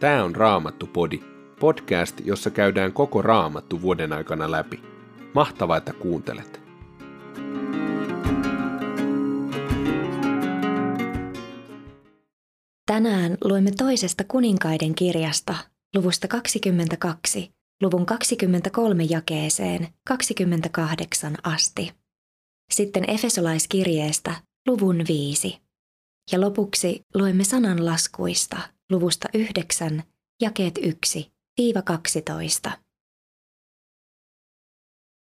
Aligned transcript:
Tämä 0.00 0.24
on 0.24 0.36
Raamattu-podi, 0.36 1.20
podcast, 1.60 2.20
jossa 2.24 2.50
käydään 2.50 2.92
koko 2.92 3.22
Raamattu 3.22 3.82
vuoden 3.82 4.12
aikana 4.12 4.50
läpi. 4.50 4.82
Mahtavaa, 5.34 5.76
että 5.76 5.92
kuuntelet! 5.92 6.60
Tänään 12.86 13.38
luemme 13.44 13.70
toisesta 13.78 14.24
kuninkaiden 14.28 14.94
kirjasta, 14.94 15.54
luvusta 15.94 16.28
22, 16.28 17.50
luvun 17.82 18.06
23 18.06 19.04
jakeeseen 19.04 19.88
28 20.08 21.36
asti. 21.42 21.92
Sitten 22.72 23.10
Efesolaiskirjeestä 23.10 24.34
luvun 24.68 25.04
5. 25.08 25.58
Ja 26.32 26.40
lopuksi 26.40 27.00
luemme 27.14 27.44
sananlaskuista 27.44 28.75
luvusta 28.90 29.28
9, 29.34 30.02
jakeet 30.42 30.78
1-12. 32.68 32.70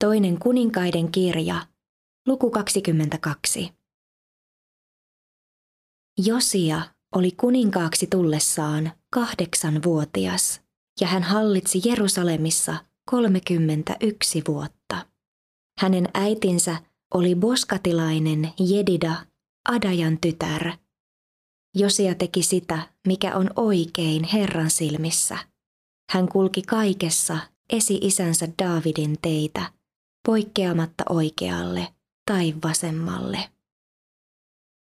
Toinen 0.04 0.38
kuninkaiden 0.38 1.12
kirja, 1.12 1.66
luku 2.26 2.50
22. 2.50 3.72
Josia 6.18 6.82
oli 7.14 7.30
kuninkaaksi 7.30 8.06
tullessaan 8.06 8.92
kahdeksanvuotias 9.10 10.60
ja 11.00 11.06
hän 11.06 11.22
hallitsi 11.22 11.80
Jerusalemissa 11.84 12.76
31 13.10 14.42
vuotta. 14.48 15.06
Hänen 15.80 16.08
äitinsä 16.14 16.76
oli 17.14 17.34
boskatilainen 17.34 18.52
Jedida, 18.58 19.26
Adajan 19.68 20.18
tytär. 20.20 20.72
Josia 21.78 22.14
teki 22.14 22.42
sitä, 22.42 22.88
mikä 23.06 23.36
on 23.36 23.50
oikein 23.56 24.24
Herran 24.24 24.70
silmissä. 24.70 25.38
Hän 26.10 26.28
kulki 26.28 26.62
kaikessa 26.62 27.38
esi-isänsä 27.70 28.48
Daavidin 28.62 29.16
teitä, 29.22 29.72
poikkeamatta 30.26 31.04
oikealle 31.08 31.88
tai 32.30 32.54
vasemmalle. 32.64 33.38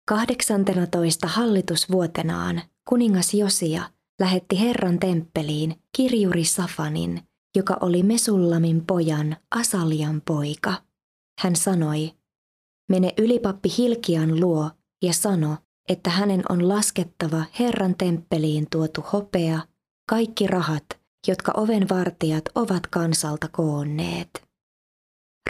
18 0.08 1.26
hallitusvuotenaan 1.26 2.62
kuningas 2.88 3.34
Josia 3.34 3.90
lähetti 4.20 4.60
Herran 4.60 4.98
temppeliin 4.98 5.82
kirjuri 5.96 6.44
Safanin, 6.44 7.22
joka 7.56 7.76
oli 7.80 8.02
Mesullamin 8.02 8.86
pojan 8.86 9.36
Asalian 9.50 10.22
poika. 10.26 10.74
Hän 11.40 11.56
sanoi, 11.56 12.12
mene 12.88 13.12
ylipappi 13.18 13.68
Hilkian 13.78 14.40
luo 14.40 14.70
ja 15.02 15.12
sano, 15.12 15.56
että 15.88 16.10
hänen 16.10 16.42
on 16.48 16.68
laskettava 16.68 17.44
Herran 17.58 17.94
temppeliin 17.94 18.66
tuotu 18.70 19.04
hopea, 19.12 19.60
kaikki 20.10 20.46
rahat, 20.46 20.84
jotka 21.28 21.52
oven 21.56 21.88
vartijat 21.88 22.44
ovat 22.54 22.86
kansalta 22.86 23.48
koonneet. 23.48 24.48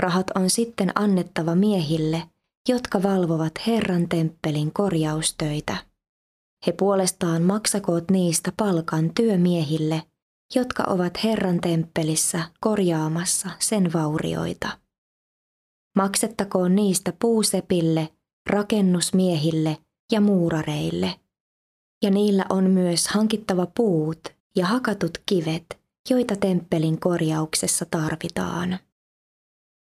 Rahat 0.00 0.26
on 0.34 0.50
sitten 0.50 0.92
annettava 0.94 1.54
miehille, 1.54 2.22
jotka 2.68 3.02
valvovat 3.02 3.52
Herran 3.66 4.08
temppelin 4.08 4.72
korjaustöitä. 4.72 5.76
He 6.66 6.72
puolestaan 6.72 7.42
maksakoot 7.42 8.10
niistä 8.10 8.52
palkan 8.56 9.14
työmiehille, 9.14 10.02
jotka 10.54 10.84
ovat 10.86 11.24
Herran 11.24 11.60
temppelissä 11.60 12.44
korjaamassa 12.60 13.50
sen 13.58 13.92
vaurioita. 13.92 14.78
Maksettakoon 15.96 16.74
niistä 16.74 17.12
puusepille, 17.20 18.08
rakennusmiehille 18.50 19.78
ja 20.12 20.20
muurareille. 20.20 21.20
Ja 22.02 22.10
niillä 22.10 22.44
on 22.48 22.70
myös 22.70 23.08
hankittava 23.08 23.66
puut 23.66 24.18
ja 24.56 24.66
hakatut 24.66 25.18
kivet, 25.26 25.80
joita 26.10 26.36
temppelin 26.36 27.00
korjauksessa 27.00 27.86
tarvitaan. 27.90 28.78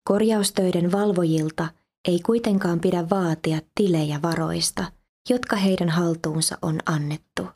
Korjaustöiden 0.09 0.93
valvojilta 0.93 1.69
ei 2.09 2.21
kuitenkaan 2.21 2.81
pidä 2.81 3.11
vaatia 3.11 3.61
tilejä 3.75 4.22
varoista, 4.22 4.93
jotka 5.31 5.56
heidän 5.56 5.88
haltuunsa 5.88 6.59
on 6.62 6.81
annettu, 6.87 7.47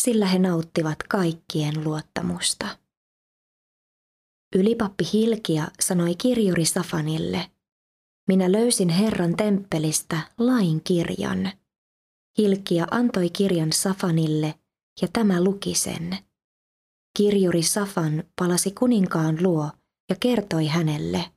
sillä 0.00 0.26
he 0.26 0.38
nauttivat 0.38 1.02
kaikkien 1.08 1.84
luottamusta. 1.84 2.66
Ylipappi 4.56 5.04
Hilkia 5.12 5.68
sanoi 5.80 6.14
kirjuri 6.14 6.64
Safanille, 6.64 7.50
minä 8.28 8.52
löysin 8.52 8.88
Herran 8.88 9.36
temppelistä 9.36 10.20
lain 10.38 10.80
kirjan. 10.84 11.52
Hilkia 12.38 12.86
antoi 12.90 13.30
kirjan 13.30 13.72
Safanille 13.72 14.54
ja 15.02 15.08
tämä 15.12 15.44
luki 15.44 15.74
sen. 15.74 16.18
Kirjuri 17.16 17.62
Safan 17.62 18.24
palasi 18.38 18.70
kuninkaan 18.70 19.42
luo 19.42 19.70
ja 20.10 20.16
kertoi 20.20 20.66
hänelle– 20.66 21.24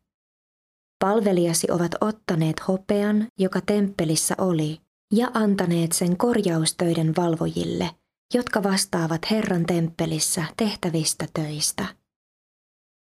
Palvelijasi 0.99 1.71
ovat 1.71 1.91
ottaneet 2.01 2.67
hopean, 2.67 3.27
joka 3.39 3.61
temppelissä 3.61 4.35
oli, 4.37 4.81
ja 5.13 5.31
antaneet 5.33 5.91
sen 5.91 6.17
korjaustöiden 6.17 7.13
valvojille, 7.17 7.89
jotka 8.33 8.63
vastaavat 8.63 9.31
Herran 9.31 9.65
temppelissä 9.65 10.45
tehtävistä 10.57 11.27
töistä. 11.33 11.85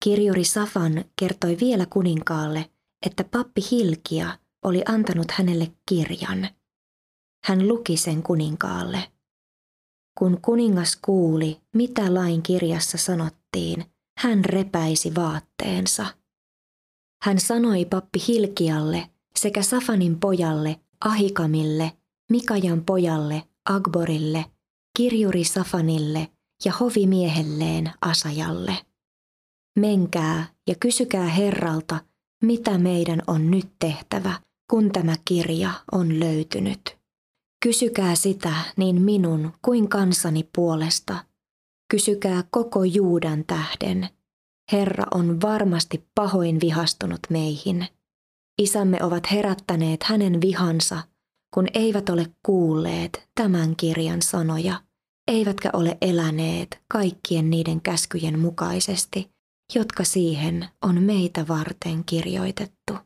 Kirjuri 0.05 0.45
Safan 0.45 1.05
kertoi 1.19 1.57
vielä 1.61 1.87
kuninkaalle, 1.87 2.71
että 3.07 3.25
pappi 3.25 3.61
Hilkia 3.71 4.39
oli 4.65 4.83
antanut 4.89 5.31
hänelle 5.31 5.73
kirjan. 5.89 6.49
Hän 7.45 7.69
luki 7.69 7.97
sen 7.97 8.23
kuninkaalle. 8.23 9.13
Kun 10.19 10.39
kuningas 10.43 10.99
kuuli, 11.05 11.61
mitä 11.75 12.15
lain 12.15 12.43
kirjassa 12.43 12.99
sanottiin, 12.99 13.85
hän 14.19 14.45
repäisi 14.45 15.15
vaatteensa– 15.15 16.07
hän 17.23 17.41
sanoi 17.41 17.85
pappi 17.85 18.19
Hilkialle 18.29 19.11
sekä 19.37 19.63
Safanin 19.63 20.21
pojalle 20.21 20.81
Ahikamille, 21.05 21.93
Mikajan 22.31 22.85
pojalle 22.85 23.43
Agborille, 23.69 24.45
kirjuri 24.97 25.45
Safanille 25.45 26.29
ja 26.65 26.73
hovimiehelleen 26.73 27.91
Asajalle. 28.01 28.77
Menkää 29.79 30.47
ja 30.67 30.75
kysykää 30.81 31.29
Herralta, 31.29 32.01
mitä 32.43 32.79
meidän 32.79 33.23
on 33.27 33.51
nyt 33.51 33.69
tehtävä, 33.79 34.41
kun 34.71 34.93
tämä 34.93 35.15
kirja 35.25 35.71
on 35.93 36.21
löytynyt. 36.21 36.98
Kysykää 37.63 38.15
sitä 38.15 38.55
niin 38.77 39.03
minun 39.03 39.53
kuin 39.63 39.89
kansani 39.89 40.49
puolesta. 40.57 41.25
Kysykää 41.91 42.45
koko 42.51 42.85
Juudan 42.85 43.45
tähden– 43.45 44.09
Herra 44.73 45.05
on 45.11 45.41
varmasti 45.41 46.09
pahoin 46.15 46.61
vihastunut 46.61 47.21
meihin. 47.31 47.87
Isämme 48.63 49.05
ovat 49.05 49.31
herättäneet 49.31 50.03
hänen 50.03 50.41
vihansa, 50.41 51.03
kun 51.55 51.67
eivät 51.75 52.09
ole 52.09 52.27
kuulleet 52.47 53.29
tämän 53.35 53.77
kirjan 53.77 54.23
sanoja, 54.23 54.83
eivätkä 55.29 55.71
ole 55.73 55.99
eläneet 56.01 56.83
kaikkien 56.93 57.51
niiden 57.51 57.81
käskyjen 57.81 58.39
mukaisesti, 58.39 59.31
jotka 59.75 60.05
siihen 60.05 60.69
on 60.83 61.03
meitä 61.03 61.49
varten 61.49 62.05
kirjoitettu. 62.05 62.99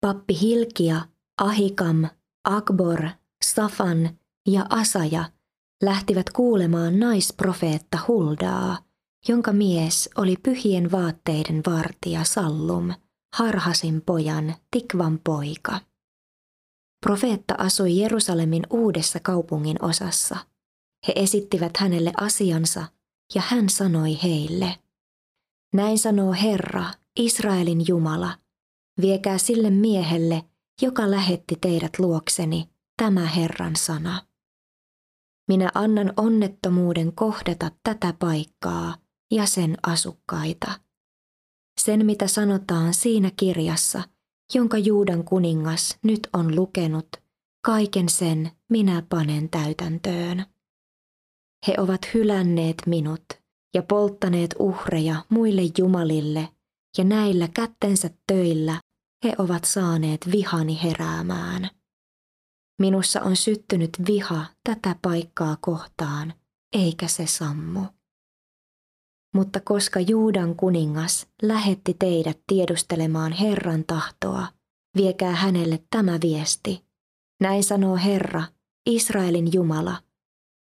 Pappi 0.00 0.40
Hilkia, 0.40 1.00
Ahikam, 1.40 2.08
Akbor, 2.44 3.08
Safan 3.44 4.18
ja 4.48 4.66
Asaja 4.70 5.24
lähtivät 5.82 6.30
kuulemaan 6.30 7.00
naisprofeetta 7.00 7.98
Huldaa– 8.08 8.78
jonka 9.28 9.52
mies 9.52 10.10
oli 10.16 10.36
pyhien 10.42 10.92
vaatteiden 10.92 11.62
vartija 11.66 12.24
Sallum, 12.24 12.94
Harhasin 13.36 14.02
pojan 14.02 14.54
Tikvan 14.70 15.20
poika. 15.24 15.80
Profeetta 17.06 17.54
asui 17.58 17.98
Jerusalemin 17.98 18.62
uudessa 18.70 19.20
kaupungin 19.20 19.84
osassa. 19.84 20.36
He 21.08 21.12
esittivät 21.16 21.76
hänelle 21.76 22.12
asiansa 22.20 22.86
ja 23.34 23.42
hän 23.46 23.68
sanoi 23.68 24.18
heille, 24.22 24.78
näin 25.74 25.98
sanoo 25.98 26.32
Herra, 26.32 26.84
Israelin 27.16 27.88
Jumala, 27.88 28.38
viekää 29.00 29.38
sille 29.38 29.70
miehelle, 29.70 30.44
joka 30.82 31.10
lähetti 31.10 31.56
teidät 31.60 31.98
luokseni, 31.98 32.70
tämä 32.96 33.26
Herran 33.26 33.76
sana. 33.76 34.22
Minä 35.48 35.70
annan 35.74 36.12
onnettomuuden 36.16 37.12
kohdata 37.12 37.70
tätä 37.84 38.14
paikkaa– 38.18 38.96
ja 39.30 39.46
sen 39.46 39.76
asukkaita. 39.86 40.80
Sen, 41.80 42.06
mitä 42.06 42.26
sanotaan 42.26 42.94
siinä 42.94 43.30
kirjassa, 43.36 44.02
jonka 44.54 44.78
Juudan 44.78 45.24
kuningas 45.24 45.98
nyt 46.02 46.28
on 46.32 46.56
lukenut, 46.56 47.08
kaiken 47.64 48.08
sen 48.08 48.50
minä 48.68 49.02
panen 49.08 49.50
täytäntöön. 49.50 50.46
He 51.66 51.74
ovat 51.78 52.00
hylänneet 52.14 52.82
minut 52.86 53.24
ja 53.74 53.82
polttaneet 53.82 54.54
uhreja 54.58 55.24
muille 55.28 55.62
jumalille, 55.78 56.48
ja 56.98 57.04
näillä 57.04 57.48
kättensä 57.48 58.10
töillä 58.26 58.80
he 59.24 59.32
ovat 59.38 59.64
saaneet 59.64 60.20
vihani 60.32 60.82
heräämään. 60.82 61.70
Minussa 62.80 63.22
on 63.22 63.36
syttynyt 63.36 63.90
viha 64.06 64.46
tätä 64.64 64.96
paikkaa 65.02 65.56
kohtaan, 65.60 66.34
eikä 66.72 67.08
se 67.08 67.26
sammu. 67.26 67.80
Mutta 69.34 69.60
koska 69.60 70.00
Juudan 70.00 70.56
kuningas 70.56 71.26
lähetti 71.42 71.96
teidät 71.98 72.40
tiedustelemaan 72.46 73.32
Herran 73.32 73.84
tahtoa, 73.84 74.46
viekää 74.96 75.34
hänelle 75.34 75.82
tämä 75.90 76.18
viesti. 76.22 76.84
Näin 77.40 77.64
sanoo 77.64 77.96
Herra, 77.96 78.42
Israelin 78.86 79.52
Jumala. 79.52 80.02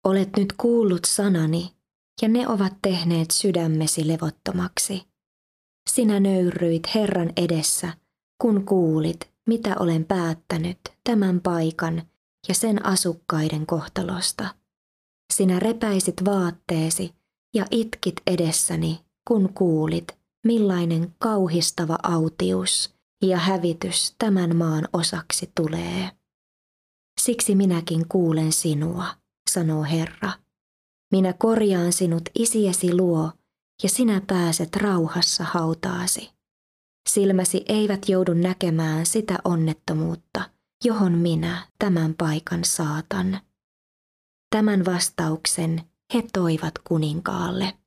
Olet 0.05 0.29
nyt 0.38 0.53
kuullut 0.57 1.05
sanani, 1.05 1.75
ja 2.21 2.27
ne 2.27 2.47
ovat 2.47 2.73
tehneet 2.81 3.31
sydämesi 3.31 4.07
levottomaksi. 4.07 5.07
Sinä 5.89 6.19
nöyryit 6.19 6.83
Herran 6.95 7.33
edessä, 7.38 7.94
kun 8.42 8.66
kuulit, 8.66 9.19
mitä 9.48 9.75
olen 9.80 10.06
päättänyt 10.06 10.78
tämän 11.04 11.42
paikan 11.42 12.01
ja 12.48 12.54
sen 12.54 12.86
asukkaiden 12.86 13.66
kohtalosta. 13.66 14.56
Sinä 15.34 15.60
repäisit 15.60 16.25
vaatteesi 16.25 17.16
ja 17.56 17.66
itkit 17.72 18.22
edessäni, 18.28 19.00
kun 19.28 19.54
kuulit, 19.54 20.18
millainen 20.45 21.16
kauhistava 21.19 21.98
autius 22.04 22.95
ja 23.22 23.38
hävitys 23.38 24.16
tämän 24.18 24.56
maan 24.56 24.88
osaksi 24.94 25.51
tulee. 25.56 26.12
Siksi 27.22 27.56
minäkin 27.56 28.07
kuulen 28.07 28.51
sinua, 28.51 29.06
sanoo 29.50 29.83
Herra. 29.83 30.31
Minä 31.12 31.33
korjaan 31.33 31.94
sinut 31.94 32.30
isiesi 32.36 32.95
luo, 32.98 33.31
ja 33.83 33.90
sinä 33.90 34.22
pääset 34.28 34.75
rauhassa 34.75 35.44
hautaasi. 35.44 36.37
Silmäsi 37.07 37.65
eivät 37.68 38.09
joudu 38.09 38.33
näkemään 38.33 39.06
sitä 39.06 39.38
onnettomuutta, 39.44 40.50
johon 40.83 41.12
minä 41.12 41.68
tämän 41.80 42.15
paikan 42.18 42.63
saatan. 42.63 43.39
Tämän 44.56 44.86
vastauksen 44.86 45.81
he 46.13 46.24
toivat 46.33 46.74
kuninkaalle. 46.88 47.77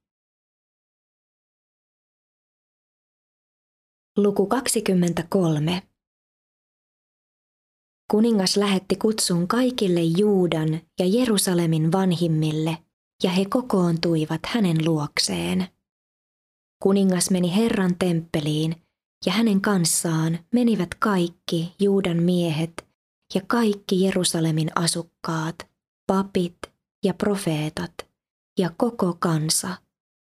Luku 4.17 4.47
23. 4.47 5.83
Kuningas 8.11 8.57
lähetti 8.57 8.97
kutsun 8.97 9.49
kaikille 9.49 10.03
Juudan 10.03 10.81
ja 10.99 11.07
Jerusalemin 11.07 11.93
vanhimmille, 11.93 12.79
ja 13.23 13.31
he 13.31 13.45
kokoontuivat 13.45 14.41
hänen 14.47 14.85
luokseen. 14.85 15.69
Kuningas 16.83 17.31
meni 17.31 17.57
Herran 17.57 17.97
temppeliin, 17.99 18.83
ja 19.27 19.33
hänen 19.33 19.61
kanssaan 19.61 20.39
menivät 20.53 20.95
kaikki 20.95 21.75
Juudan 21.81 22.23
miehet 22.23 22.89
ja 23.35 23.41
kaikki 23.47 24.03
Jerusalemin 24.03 24.71
asukkaat, 24.75 25.69
papit 26.07 26.59
ja 27.05 27.15
profeetat 27.15 27.95
ja 28.59 28.71
koko 28.77 29.17
kansa, 29.19 29.77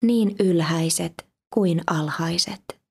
niin 0.03 0.35
ylhäiset 0.39 1.27
kuin 1.53 1.81
alhaiset. 1.87 2.81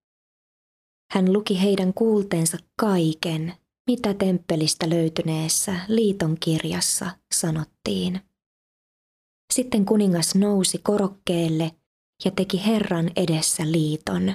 Hän 1.13 1.33
luki 1.33 1.63
heidän 1.63 1.95
kuulteensa 1.95 2.59
kaiken, 2.81 3.55
mitä 3.87 4.15
temppelistä 4.15 4.91
löytyneessä 4.91 5.77
liiton 5.89 6.37
kirjassa 6.41 7.11
sanottiin. 7.35 8.21
Sitten 9.53 9.85
kuningas 9.85 10.35
nousi 10.35 10.79
korokkeelle 10.79 11.71
ja 12.25 12.31
teki 12.31 12.67
Herran 12.67 13.11
edessä 13.17 13.73
liiton. 13.73 14.35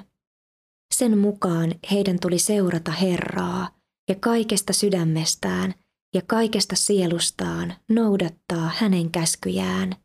Sen 1.02 1.18
mukaan 1.18 1.72
heidän 1.92 2.20
tuli 2.22 2.40
seurata 2.40 2.92
Herraa 2.92 3.76
ja 4.10 4.16
kaikesta 4.20 4.74
sydämestään 4.74 5.74
ja 6.16 6.22
kaikesta 6.28 6.76
sielustaan 6.76 7.74
noudattaa 7.90 8.72
hänen 8.78 9.12
käskyjään, 9.12 9.96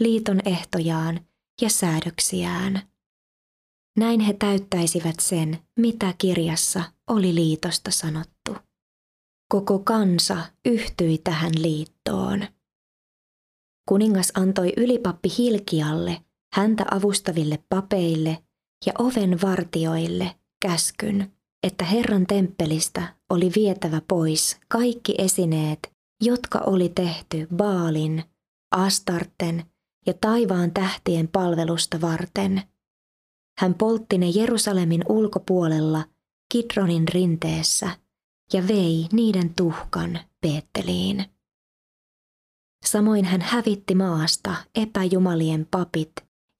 liiton 0.00 0.40
ehtojaan 0.44 1.20
ja 1.62 1.70
säädöksiään. 1.70 2.82
Näin 3.98 4.20
he 4.20 4.32
täyttäisivät 4.32 5.20
sen, 5.20 5.58
mitä 5.78 6.14
kirjassa 6.18 6.82
oli 7.10 7.34
liitosta 7.34 7.90
sanottu. 7.90 8.56
Koko 9.48 9.78
kansa 9.78 10.36
yhtyi 10.64 11.18
tähän 11.18 11.52
liittoon. 11.62 12.46
Kuningas 13.88 14.32
antoi 14.34 14.72
ylipappi 14.76 15.28
Hilkialle, 15.38 16.24
häntä 16.54 16.84
avustaville 16.90 17.64
papeille 17.68 18.38
ja 18.86 18.92
oven 18.98 19.40
vartioille 19.42 20.36
käskyn, 20.60 21.32
että 21.62 21.84
Herran 21.84 22.26
temppelistä 22.26 23.14
oli 23.30 23.52
vietävä 23.56 24.00
pois 24.08 24.60
kaikki 24.68 25.14
esineet, 25.18 25.92
jotka 26.22 26.58
oli 26.58 26.88
tehty 26.88 27.46
Baalin, 27.56 28.24
Astarten 28.70 29.64
ja 30.06 30.14
taivaan 30.20 30.70
tähtien 30.70 31.28
palvelusta 31.28 32.00
varten. 32.00 32.62
Hän 33.58 33.74
poltti 33.74 34.18
ne 34.18 34.28
Jerusalemin 34.28 35.04
ulkopuolella 35.08 36.04
Kidronin 36.52 37.08
rinteessä 37.08 37.90
ja 38.52 38.68
vei 38.68 39.06
niiden 39.12 39.54
tuhkan 39.54 40.18
Peetteliin. 40.40 41.24
Samoin 42.84 43.24
hän 43.24 43.40
hävitti 43.40 43.94
maasta 43.94 44.54
epäjumalien 44.74 45.66
papit, 45.70 46.12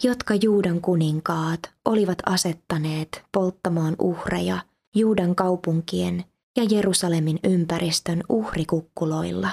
jotka 0.04 0.34
Juudan 0.34 0.81
kuninkaat 0.81 1.60
olivat 1.84 2.19
asettaneet 2.26 3.25
polttamaan 3.32 3.96
uhreja 3.98 4.58
Juudan 4.94 5.34
kaupunkien 5.34 6.25
ja 6.56 6.64
Jerusalemin 6.70 7.38
ympäristön 7.44 8.22
uhrikukkuloilla. 8.28 9.50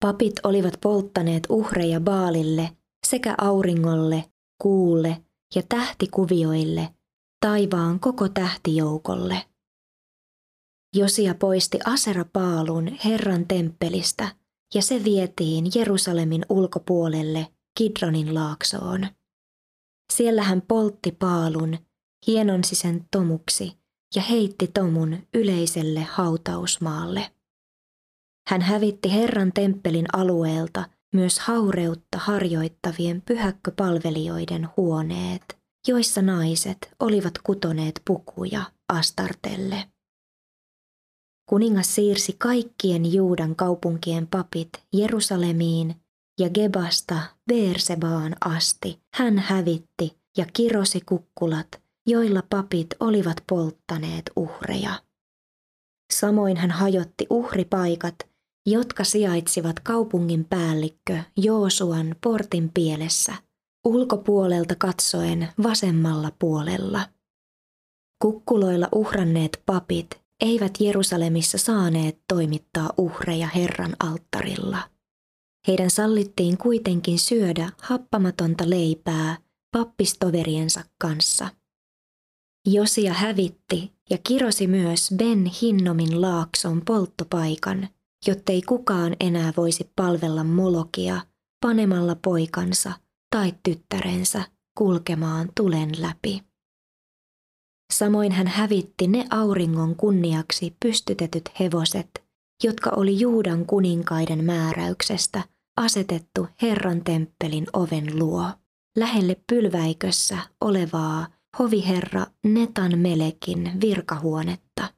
Papit 0.00 0.34
olivat 0.42 0.74
polttaneet 0.80 1.46
uhreja 1.48 2.00
Baalille 2.00 2.70
sekä 3.06 3.34
auringolle, 3.38 4.24
kuulle 4.62 5.24
ja 5.54 5.62
tähtikuvioille, 5.68 6.88
taivaan 7.40 8.00
koko 8.00 8.28
tähtijoukolle. 8.28 9.42
Josia 10.96 11.34
poisti 11.34 11.78
Asera 11.84 12.24
Paalun 12.32 12.88
Herran 13.04 13.46
temppelistä– 13.46 14.28
ja 14.74 14.82
se 14.82 15.04
vietiin 15.04 15.64
Jerusalemin 15.74 16.46
ulkopuolelle 16.48 17.46
Kidronin 17.78 18.34
laaksoon. 18.34 19.06
Siellä 20.12 20.42
hän 20.42 20.62
poltti 20.62 21.12
paalun, 21.12 21.78
hienonsi 22.26 22.74
sen 22.74 23.06
tomuksi 23.10 23.78
ja 24.14 24.22
heitti 24.22 24.66
tomun 24.74 25.26
yleiselle 25.34 26.00
hautausmaalle. 26.00 27.30
Hän 28.48 28.62
hävitti 28.62 29.12
Herran 29.12 29.52
temppelin 29.52 30.06
alueelta 30.12 30.88
myös 31.14 31.38
haureutta 31.38 32.18
harjoittavien 32.18 33.22
pyhäkköpalvelijoiden 33.22 34.68
huoneet, 34.76 35.58
joissa 35.88 36.22
naiset 36.22 36.94
olivat 37.00 37.38
kutoneet 37.38 38.02
pukuja 38.04 38.62
Astartelle. 38.88 39.88
Kuningas 41.48 41.94
siirsi 41.94 42.36
kaikkien 42.38 43.12
Juudan 43.12 43.56
kaupunkien 43.56 44.26
papit 44.26 44.70
Jerusalemiin 44.92 46.03
ja 46.40 46.50
Gebasta 46.50 47.18
Beersebaan 47.48 48.36
asti. 48.44 49.00
Hän 49.14 49.38
hävitti 49.38 50.18
ja 50.36 50.46
kirosi 50.52 51.00
kukkulat, 51.00 51.82
joilla 52.06 52.42
papit 52.50 52.86
olivat 53.00 53.36
polttaneet 53.48 54.30
uhreja. 54.36 55.02
Samoin 56.12 56.56
hän 56.56 56.70
hajotti 56.70 57.26
uhripaikat, 57.30 58.14
jotka 58.66 59.04
sijaitsivat 59.04 59.80
kaupungin 59.80 60.44
päällikkö 60.44 61.18
Joosuan 61.36 62.16
portin 62.24 62.70
pielessä, 62.74 63.34
ulkopuolelta 63.86 64.74
katsoen 64.74 65.48
vasemmalla 65.62 66.32
puolella. 66.38 67.08
Kukkuloilla 68.22 68.88
uhranneet 68.94 69.62
papit 69.66 70.20
eivät 70.40 70.72
Jerusalemissa 70.80 71.58
saaneet 71.58 72.18
toimittaa 72.28 72.92
uhreja 72.96 73.48
Herran 73.54 73.96
alttarilla. 74.00 74.93
Heidän 75.68 75.90
sallittiin 75.90 76.58
kuitenkin 76.58 77.18
syödä 77.18 77.70
happamatonta 77.82 78.70
leipää 78.70 79.38
pappistoveriensa 79.72 80.84
kanssa. 81.00 81.48
Josia 82.66 83.12
hävitti 83.12 83.92
ja 84.10 84.18
kirosi 84.18 84.66
myös 84.66 85.14
Ben 85.16 85.46
Hinnomin 85.46 86.22
laakson 86.22 86.82
polttopaikan, 86.84 87.88
jottei 88.26 88.62
kukaan 88.62 89.16
enää 89.20 89.52
voisi 89.56 89.90
palvella 89.96 90.44
Molokia 90.44 91.20
panemalla 91.66 92.16
poikansa 92.24 92.92
tai 93.36 93.52
tyttärensä 93.62 94.44
kulkemaan 94.78 95.48
tulen 95.56 95.90
läpi. 95.98 96.42
Samoin 97.92 98.32
hän 98.32 98.46
hävitti 98.46 99.06
ne 99.06 99.26
auringon 99.30 99.96
kunniaksi 99.96 100.76
pystytetyt 100.84 101.50
hevoset, 101.60 102.24
jotka 102.64 102.90
oli 102.96 103.20
Juudan 103.20 103.66
kuninkaiden 103.66 104.44
määräyksestä 104.44 105.53
asetettu 105.76 106.48
Herran 106.62 107.04
temppelin 107.04 107.66
oven 107.72 108.18
luo, 108.18 108.50
lähelle 108.96 109.36
pylväikössä 109.52 110.38
olevaa 110.60 111.26
hoviherra 111.58 112.26
Netan 112.44 112.98
Melekin 112.98 113.72
virkahuonetta. 113.80 114.88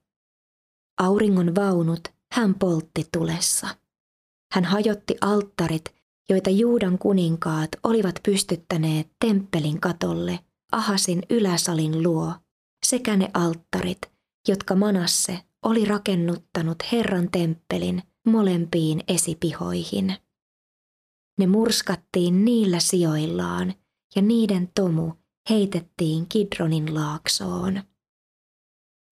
Auringon 1.01 1.55
vaunut 1.55 2.09
hän 2.33 2.55
poltti 2.55 3.09
tulessa. 3.13 3.69
Hän 4.53 4.65
hajotti 4.65 5.17
alttarit, 5.21 5.95
joita 6.29 6.51
Juudan 6.51 6.99
kuninkaat 6.99 7.71
olivat 7.83 8.21
pystyttäneet 8.23 9.09
temppelin 9.25 9.81
katolle 9.81 10.39
Ahasin 10.73 11.23
yläsalin 11.31 12.03
luo, 12.03 12.33
sekä 12.87 13.17
ne 13.17 13.31
alttarit, 13.35 13.99
jotka 14.49 14.75
Manasse 14.75 15.39
oli 15.63 15.85
rakennuttanut 15.85 16.77
Herran 16.93 17.31
temppelin 17.31 18.03
molempiin 18.27 19.03
esipihoihin. 19.09 20.17
Ne 21.39 21.47
murskattiin 21.47 22.45
niillä 22.45 22.81
sijoillaan 22.81 23.75
ja 24.17 24.23
niiden 24.23 24.69
tomu 24.75 25.13
heitettiin 25.51 26.27
Kidronin 26.29 26.95
laaksoon. 26.95 27.83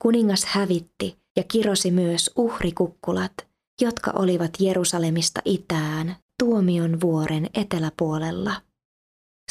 Kuningas 0.02 0.44
hävitti 0.44 1.18
ja 1.36 1.42
kirosi 1.42 1.90
myös 1.90 2.30
uhrikukkulat, 2.36 3.34
jotka 3.80 4.10
olivat 4.10 4.50
Jerusalemista 4.60 5.40
itään 5.44 6.16
tuomion 6.38 7.00
vuoren 7.00 7.50
eteläpuolella. 7.54 8.62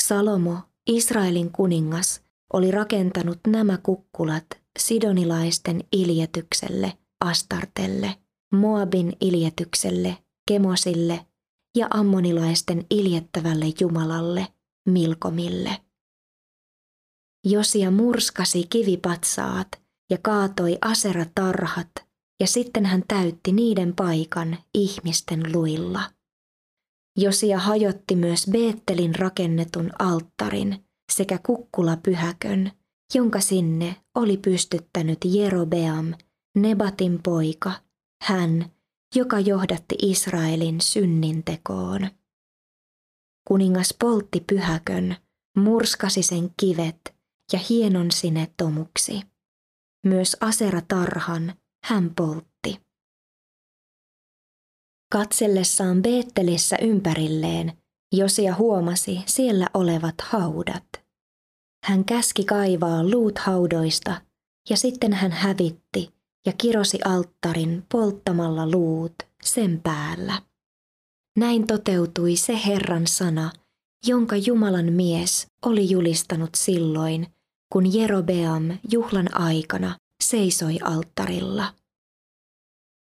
Salomo, 0.02 0.58
Israelin 0.88 1.52
kuningas, 1.52 2.22
oli 2.54 2.72
rakentanut 2.72 3.40
nämä 3.48 3.78
kukkulat 3.78 4.46
sidonilaisten 4.80 5.84
iljetykselle, 5.92 6.94
Astartelle, 7.26 8.16
Moabin 8.54 9.14
iljetykselle, 9.22 10.18
Kemosille 10.48 11.26
ja 11.78 11.88
ammonilaisten 11.90 12.86
iljettävälle 12.90 13.66
Jumalalle, 13.80 14.48
Milkomille. 14.90 15.82
Josia 17.46 17.92
murskasi 17.92 18.68
kivipatsaat 18.70 19.68
ja 20.12 20.18
kaatoi 20.22 20.78
aseratarhat, 20.82 21.92
ja 22.40 22.48
sitten 22.48 22.86
hän 22.86 23.04
täytti 23.08 23.52
niiden 23.52 23.96
paikan 23.96 24.58
ihmisten 24.74 25.54
luilla. 25.54 26.12
Josia 27.20 27.60
hajotti 27.60 28.16
myös 28.16 28.48
Beettelin 28.52 29.16
rakennetun 29.16 29.92
alttarin 30.00 30.86
sekä 31.12 31.40
kukkulapyhäkön, 31.46 32.72
jonka 33.16 33.40
sinne 33.40 33.96
oli 34.16 34.38
pystyttänyt 34.38 35.18
Jerobeam, 35.26 36.14
Nebatin 36.58 37.24
poika, 37.24 37.72
hän, 38.24 38.72
joka 39.16 39.40
johdatti 39.40 39.96
Israelin 40.02 40.82
synnintekoon. 40.82 42.10
Kuningas 43.48 43.96
poltti 44.00 44.44
pyhäkön, 44.48 45.16
murskasi 45.58 46.24
sen 46.24 46.50
kivet 46.60 47.16
ja 47.54 47.60
hienon 47.70 48.12
sinne 48.12 48.54
tomuksi. 48.58 49.22
Myös 50.06 50.38
aseratarhan 50.40 51.54
hän 51.86 52.16
poltti. 52.16 52.82
Katsellessaan 55.12 56.02
Beettelissä 56.02 56.78
ympärilleen, 56.82 57.78
Josia 58.16 58.56
huomasi 58.56 59.24
siellä 59.26 59.68
olevat 59.74 60.16
haudat. 60.22 60.86
Hän 61.86 62.06
käski 62.06 62.44
kaivaa 62.46 63.04
luut 63.04 63.40
haudoista 63.40 64.22
ja 64.70 64.78
sitten 64.78 65.14
hän 65.14 65.32
hävitti 65.32 66.14
ja 66.46 66.54
kirosi 66.58 67.00
alttarin 67.06 67.86
polttamalla 67.92 68.72
luut 68.72 69.14
sen 69.44 69.82
päällä. 69.84 70.42
Näin 71.38 71.68
toteutui 71.68 72.36
se 72.36 72.60
Herran 72.66 73.08
sana, 73.08 73.52
jonka 74.08 74.36
Jumalan 74.36 74.94
mies 74.94 75.48
oli 75.66 75.90
julistanut 75.90 76.50
silloin, 76.56 77.28
kun 77.74 77.94
Jerobeam 77.94 78.78
juhlan 78.92 79.36
aikana 79.36 79.98
seisoi 80.24 80.80
alttarilla. 80.84 81.74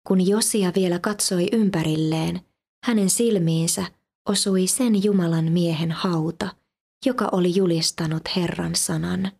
Kun 0.07 0.27
Josia 0.27 0.73
vielä 0.75 0.99
katsoi 0.99 1.49
ympärilleen, 1.53 2.41
hänen 2.85 3.11
silmiinsä 3.11 3.85
osui 4.29 4.67
sen 4.67 5.05
Jumalan 5.05 5.53
miehen 5.53 5.93
hauta, 5.93 6.57
joka 7.07 7.29
oli 7.33 7.57
julistanut 7.57 8.23
Herran 8.37 8.75
sanan. 8.75 9.33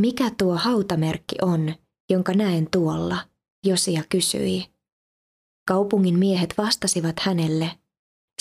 Mikä 0.00 0.30
tuo 0.38 0.56
hautamerkki 0.56 1.36
on, 1.42 1.74
jonka 2.10 2.32
näen 2.32 2.70
tuolla, 2.70 3.18
Josia 3.66 4.02
kysyi. 4.08 4.66
Kaupungin 5.68 6.18
miehet 6.18 6.54
vastasivat 6.58 7.20
hänelle, 7.20 7.78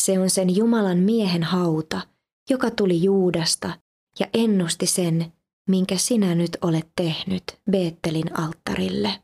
se 0.02 0.20
on 0.20 0.30
sen 0.30 0.56
Jumalan 0.56 0.98
miehen 0.98 1.44
hauta, 1.44 2.02
joka 2.50 2.72
tuli 2.72 3.04
Juudasta 3.04 3.80
ja 4.20 4.28
ennusti 4.34 4.88
sen, 4.88 5.34
minkä 5.70 5.98
sinä 5.98 6.36
nyt 6.36 6.58
olet 6.62 6.92
tehnyt 6.96 7.44
Beettelin 7.72 8.40
alttarille. 8.40 9.22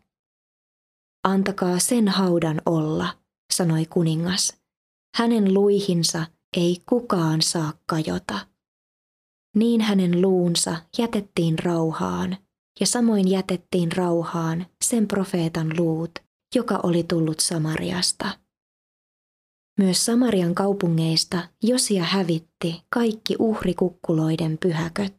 Antakaa 1.23 1.79
sen 1.79 2.07
haudan 2.07 2.61
olla, 2.65 3.17
sanoi 3.53 3.85
kuningas. 3.85 4.57
Hänen 5.15 5.53
luihinsa 5.53 6.25
ei 6.57 6.81
kukaan 6.85 7.41
saa 7.41 7.73
kajota. 7.85 8.47
Niin 9.55 9.81
hänen 9.81 10.21
luunsa 10.21 10.75
jätettiin 10.97 11.59
rauhaan, 11.59 12.37
ja 12.79 12.85
samoin 12.85 13.27
jätettiin 13.27 13.91
rauhaan 13.91 14.65
sen 14.83 15.07
profeetan 15.07 15.77
luut, 15.77 16.11
joka 16.55 16.79
oli 16.83 17.03
tullut 17.03 17.39
Samariasta. 17.39 18.39
Myös 19.79 20.05
Samarian 20.05 20.55
kaupungeista 20.55 21.47
Josia 21.63 22.03
hävitti 22.03 22.81
kaikki 22.89 23.35
uhrikukkuloiden 23.39 24.57
pyhäköt, 24.57 25.15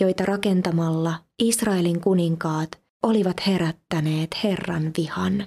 joita 0.00 0.24
rakentamalla 0.24 1.24
Israelin 1.38 2.00
kuninkaat 2.00 2.80
olivat 3.02 3.46
herättäneet 3.46 4.30
Herran 4.44 4.90
vihan. 4.98 5.46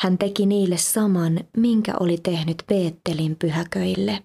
Hän 0.00 0.18
teki 0.18 0.46
niille 0.46 0.76
saman, 0.76 1.40
minkä 1.56 1.94
oli 2.00 2.18
tehnyt 2.18 2.64
Beettelin 2.66 3.36
pyhäköille. 3.36 4.22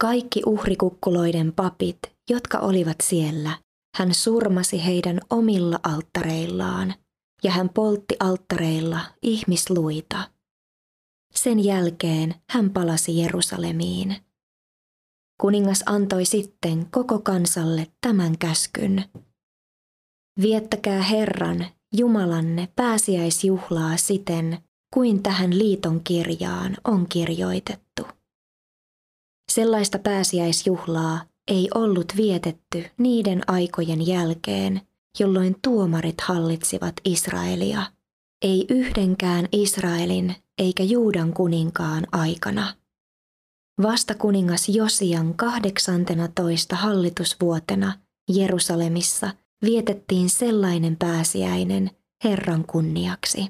Kaikki 0.00 0.42
uhrikukkuloiden 0.46 1.52
papit, 1.52 1.98
jotka 2.30 2.58
olivat 2.58 2.96
siellä, 3.02 3.63
hän 3.94 4.14
surmasi 4.14 4.84
heidän 4.84 5.20
omilla 5.30 5.78
alttareillaan, 5.82 6.94
ja 7.42 7.50
hän 7.50 7.68
poltti 7.68 8.16
alttareilla 8.20 9.00
ihmisluita. 9.22 10.30
Sen 11.34 11.64
jälkeen 11.64 12.34
hän 12.50 12.70
palasi 12.70 13.18
Jerusalemiin. 13.18 14.16
Kuningas 15.40 15.82
antoi 15.86 16.24
sitten 16.24 16.86
koko 16.90 17.18
kansalle 17.18 17.86
tämän 18.00 18.38
käskyn. 18.38 19.04
Viettäkää 20.40 21.02
Herran, 21.02 21.66
Jumalanne, 21.96 22.68
pääsiäisjuhlaa 22.76 23.96
siten, 23.96 24.58
kuin 24.94 25.22
tähän 25.22 25.58
liiton 25.58 26.00
kirjaan 26.04 26.76
on 26.84 27.08
kirjoitettu. 27.08 28.02
Sellaista 29.52 29.98
pääsiäisjuhlaa 29.98 31.26
ei 31.48 31.68
ollut 31.74 32.12
vietetty 32.16 32.84
niiden 32.98 33.42
aikojen 33.46 34.06
jälkeen, 34.06 34.80
jolloin 35.18 35.56
tuomarit 35.62 36.20
hallitsivat 36.20 36.94
Israelia, 37.04 37.82
ei 38.42 38.66
yhdenkään 38.68 39.48
Israelin 39.52 40.34
eikä 40.58 40.82
Juudan 40.82 41.32
kuninkaan 41.32 42.06
aikana. 42.12 42.74
Vasta 43.82 44.14
kuningas 44.14 44.68
Josian 44.68 45.34
18 45.34 46.76
hallitusvuotena 46.76 47.98
Jerusalemissa 48.28 49.30
vietettiin 49.64 50.30
sellainen 50.30 50.96
pääsiäinen 50.96 51.90
Herran 52.24 52.64
kunniaksi. 52.66 53.46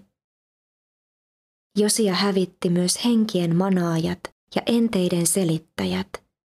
Josia 1.78 2.14
hävitti 2.14 2.70
myös 2.70 3.04
henkien 3.04 3.56
manaajat 3.56 4.20
ja 4.56 4.62
enteiden 4.66 5.26
selittäjät, 5.26 6.08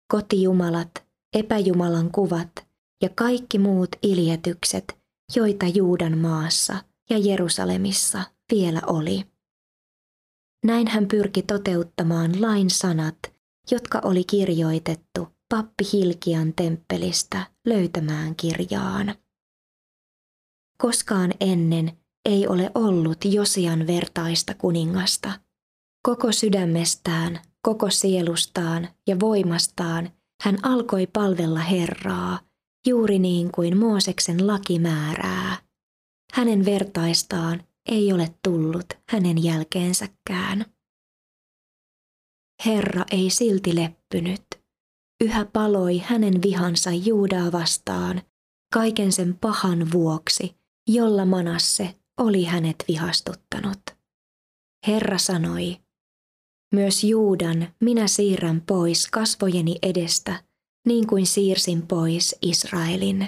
kotijumalat, 0.07 1.02
epäjumalan 1.33 2.11
kuvat 2.11 2.67
ja 3.01 3.09
kaikki 3.15 3.59
muut 3.59 3.89
iljetykset, 4.01 4.97
joita 5.35 5.65
Juudan 5.67 6.17
maassa 6.17 6.77
ja 7.09 7.17
Jerusalemissa 7.17 8.23
vielä 8.51 8.81
oli. 8.87 9.25
Näin 10.65 10.87
hän 10.87 11.07
pyrki 11.07 11.41
toteuttamaan 11.41 12.41
lain 12.41 12.69
sanat, 12.69 13.17
jotka 13.71 14.01
oli 14.03 14.23
kirjoitettu 14.23 15.27
pappi 15.49 15.83
Hilkian 15.93 16.53
temppelistä 16.53 17.47
löytämään 17.65 18.35
kirjaan. 18.35 19.15
Koskaan 20.77 21.33
ennen 21.39 21.97
ei 22.25 22.47
ole 22.47 22.71
ollut 22.75 23.25
Josian 23.25 23.87
vertaista 23.87 24.53
kuningasta. 24.53 25.31
Koko 26.03 26.31
sydämestään, 26.31 27.39
koko 27.61 27.89
sielustaan 27.89 28.87
ja 29.07 29.19
voimastaan 29.19 30.09
hän 30.43 30.57
alkoi 30.63 31.07
palvella 31.07 31.59
Herraa, 31.59 32.39
juuri 32.87 33.19
niin 33.19 33.51
kuin 33.51 33.77
Mooseksen 33.77 34.47
laki 34.47 34.79
määrää. 34.79 35.57
Hänen 36.33 36.65
vertaistaan 36.65 37.63
ei 37.85 38.13
ole 38.13 38.35
tullut 38.43 38.85
hänen 39.09 39.43
jälkeensäkään. 39.43 40.65
Herra 42.65 43.05
ei 43.11 43.29
silti 43.29 43.75
leppynyt. 43.75 44.45
Yhä 45.23 45.45
paloi 45.45 45.97
hänen 45.97 46.41
vihansa 46.41 46.91
Juudaa 46.91 47.51
vastaan, 47.51 48.21
kaiken 48.73 49.11
sen 49.11 49.37
pahan 49.41 49.91
vuoksi, 49.91 50.55
jolla 50.87 51.25
Manasse 51.25 51.95
oli 52.17 52.43
hänet 52.43 52.75
vihastuttanut. 52.87 53.81
Herra 54.87 55.17
sanoi, 55.17 55.82
myös 56.73 57.03
Juudan 57.03 57.67
minä 57.79 58.07
siirrän 58.07 58.61
pois 58.61 59.07
kasvojeni 59.11 59.75
edestä, 59.81 60.43
niin 60.87 61.07
kuin 61.07 61.27
siirsin 61.27 61.87
pois 61.87 62.35
Israelin. 62.41 63.27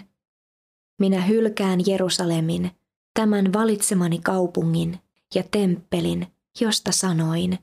Minä 1.00 1.22
hylkään 1.22 1.80
Jerusalemin, 1.88 2.72
tämän 3.14 3.54
valitsemani 3.54 4.20
kaupungin 4.20 5.00
ja 5.36 5.44
temppelin, 5.52 6.28
josta 6.62 6.92
sanoin, 6.92 7.60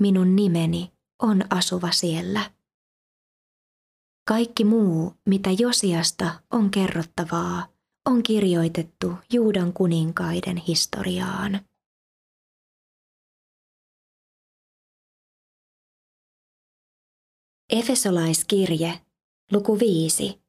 minun 0.00 0.36
nimeni 0.36 0.92
on 1.22 1.42
asuva 1.50 1.90
siellä. 1.90 2.50
Kaikki 4.28 4.64
muu, 4.64 5.12
mitä 5.28 5.50
Josiasta 5.58 6.30
on 6.50 6.70
kerrottavaa, 6.70 7.66
on 8.06 8.22
kirjoitettu 8.22 9.14
Juudan 9.32 9.72
kuninkaiden 9.72 10.56
historiaan. 10.56 11.60
Efesolaiskirje, 17.70 19.00
luku 19.52 19.78
5. 19.78 20.42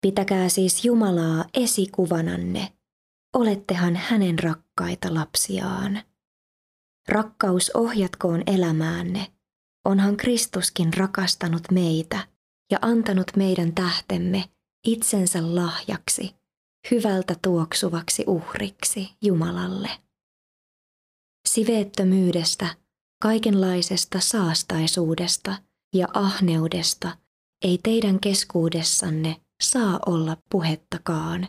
Pitäkää 0.00 0.48
siis 0.48 0.84
Jumalaa 0.84 1.44
esikuvananne, 1.54 2.72
olettehan 3.34 3.96
hänen 3.96 4.38
rakkaita 4.38 5.14
lapsiaan. 5.14 6.02
Rakkaus 7.08 7.70
ohjatkoon 7.74 8.42
elämäänne, 8.46 9.32
onhan 9.84 10.16
Kristuskin 10.16 10.94
rakastanut 10.94 11.62
meitä 11.70 12.28
ja 12.70 12.78
antanut 12.82 13.30
meidän 13.36 13.74
tähtemme 13.74 14.44
itsensä 14.86 15.54
lahjaksi, 15.54 16.34
hyvältä 16.90 17.36
tuoksuvaksi 17.42 18.24
uhriksi 18.26 19.08
Jumalalle. 19.22 19.90
Siveettömyydestä, 21.48 22.76
kaikenlaisesta 23.22 24.20
saastaisuudesta 24.20 25.54
ja 25.94 26.08
ahneudesta 26.14 27.16
ei 27.64 27.78
teidän 27.82 28.20
keskuudessanne 28.20 29.36
saa 29.62 30.00
olla 30.06 30.36
puhettakaan. 30.50 31.48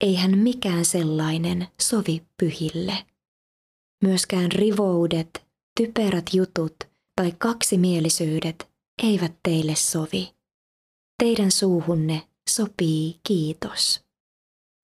Eihän 0.00 0.38
mikään 0.38 0.84
sellainen 0.84 1.68
sovi 1.82 2.22
pyhille. 2.38 3.06
Myöskään 4.04 4.52
rivoudet, 4.52 5.46
typerät 5.76 6.34
jutut 6.34 6.76
tai 7.16 7.32
kaksimielisyydet 7.38 8.68
eivät 9.02 9.32
teille 9.42 9.74
sovi. 9.74 10.34
Teidän 11.18 11.50
suuhunne 11.50 12.22
sopii 12.50 13.20
kiitos. 13.26 14.00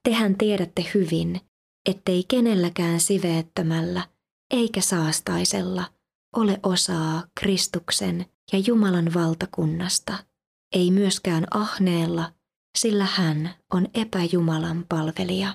Tehän 0.08 0.38
tiedätte 0.38 0.90
hyvin, 0.94 1.40
ettei 1.88 2.24
kenelläkään 2.28 3.00
siveettömällä 3.00 4.08
eikä 4.50 4.80
saastaisella 4.80 5.92
ole 6.36 6.60
osaa 6.62 7.22
Kristuksen 7.40 8.26
ja 8.52 8.58
Jumalan 8.58 9.14
valtakunnasta, 9.14 10.24
ei 10.72 10.90
myöskään 10.90 11.46
ahneella, 11.50 12.32
sillä 12.78 13.04
hän 13.04 13.54
on 13.72 13.88
epäjumalan 13.94 14.86
palvelija. 14.88 15.54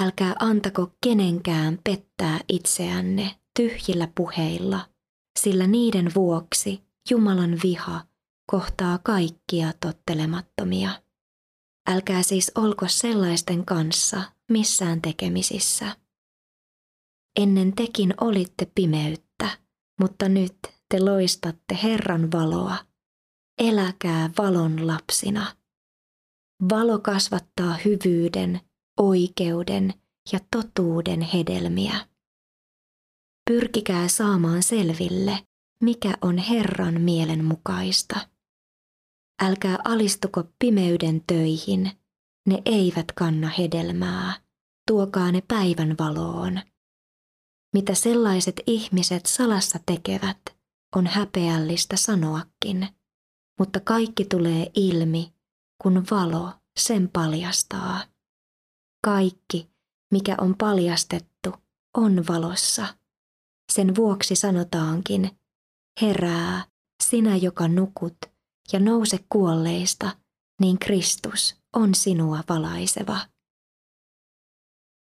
Älkää 0.00 0.34
antako 0.40 0.92
kenenkään 1.04 1.78
pettää 1.84 2.40
itseänne 2.48 3.38
tyhjillä 3.56 4.08
puheilla, 4.14 4.88
sillä 5.38 5.66
niiden 5.66 6.14
vuoksi 6.14 6.82
Jumalan 7.10 7.58
viha 7.62 8.04
kohtaa 8.50 8.98
kaikkia 8.98 9.72
tottelemattomia. 9.80 11.02
Älkää 11.88 12.22
siis 12.22 12.52
olko 12.54 12.88
sellaisten 12.88 13.64
kanssa 13.64 14.22
missään 14.50 15.02
tekemisissä. 15.02 15.96
Ennen 17.36 17.72
tekin 17.72 18.14
olitte 18.20 18.72
pimeyttä, 18.74 19.58
mutta 20.00 20.28
nyt 20.28 20.56
te 20.88 21.00
loistatte 21.00 21.78
Herran 21.82 22.32
valoa. 22.32 22.76
Eläkää 23.58 24.30
valon 24.38 24.86
lapsina. 24.86 25.56
Valo 26.68 26.98
kasvattaa 26.98 27.74
hyvyyden, 27.84 28.60
oikeuden 29.00 29.94
ja 30.32 30.40
totuuden 30.50 31.20
hedelmiä. 31.20 32.08
Pyrkikää 33.50 34.08
saamaan 34.08 34.62
selville, 34.62 35.38
mikä 35.82 36.14
on 36.22 36.38
Herran 36.38 37.00
mielen 37.00 37.44
mukaista. 37.44 38.28
Älkää 39.42 39.78
alistuko 39.84 40.44
pimeyden 40.58 41.22
töihin, 41.26 41.90
ne 42.46 42.62
eivät 42.64 43.12
kanna 43.12 43.48
hedelmää, 43.48 44.40
tuokaa 44.88 45.32
ne 45.32 45.42
päivän 45.48 45.94
valoon. 45.98 46.60
Mitä 47.76 47.94
sellaiset 47.94 48.60
ihmiset 48.66 49.26
salassa 49.26 49.78
tekevät, 49.86 50.38
on 50.96 51.06
häpeällistä 51.06 51.96
sanoakin, 51.96 52.88
mutta 53.60 53.80
kaikki 53.80 54.24
tulee 54.24 54.70
ilmi, 54.74 55.34
kun 55.82 56.04
valo 56.10 56.52
sen 56.78 57.08
paljastaa. 57.08 58.04
Kaikki, 59.04 59.70
mikä 60.12 60.34
on 60.40 60.54
paljastettu, 60.58 61.54
on 61.96 62.24
valossa. 62.28 62.86
Sen 63.72 63.96
vuoksi 63.96 64.36
sanotaankin, 64.36 65.30
herää, 66.02 66.64
sinä 67.02 67.36
joka 67.36 67.68
nukut, 67.68 68.16
ja 68.72 68.80
nouse 68.80 69.24
kuolleista, 69.28 70.16
niin 70.60 70.78
Kristus 70.78 71.56
on 71.72 71.94
sinua 71.94 72.44
valaiseva. 72.48 73.20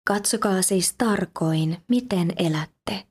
Katsokaa 0.10 0.62
siis 0.62 0.96
tarkoin, 0.98 1.78
miten 1.88 2.34
elätte. 2.38 3.08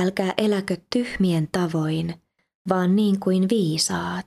Älkää 0.00 0.34
eläkö 0.36 0.76
tyhmien 0.92 1.48
tavoin, 1.52 2.22
vaan 2.68 2.96
niin 2.96 3.20
kuin 3.20 3.48
viisaat. 3.48 4.26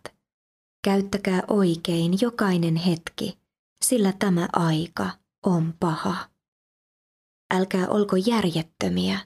Käyttäkää 0.84 1.44
oikein 1.48 2.18
jokainen 2.22 2.76
hetki, 2.76 3.38
sillä 3.86 4.14
tämä 4.20 4.48
aika 4.54 5.10
on 5.46 5.74
paha. 5.80 6.30
Älkää 7.54 7.88
olko 7.88 8.16
järjettömiä, 8.16 9.20